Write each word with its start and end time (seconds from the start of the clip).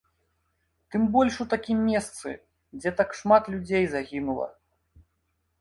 Тым 0.93 1.03
больш 1.15 1.33
у 1.43 1.45
такім 1.51 1.83
месцы, 1.91 2.27
дзе 2.81 2.95
так 3.03 3.09
шмат 3.21 3.43
людзей 3.55 3.83
загінула. 3.93 4.47